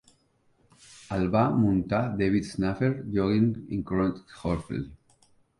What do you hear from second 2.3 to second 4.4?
Shaffner, Joe Fargis i Conrad